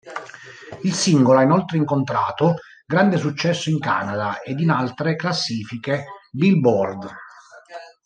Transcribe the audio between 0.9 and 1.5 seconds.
singolo ha